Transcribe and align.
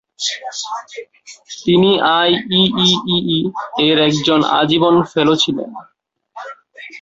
তিনি 1.65 1.91
আইইইই 2.17 3.39
এর 3.87 3.97
একজন 4.07 4.39
আজীবন 4.59 4.95
ফেলো 5.11 5.33
ছিলেন। 5.35 5.69